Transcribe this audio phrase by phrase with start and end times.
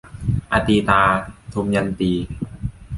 [0.51, 1.01] อตีตา-
[1.53, 2.13] ทมยันตี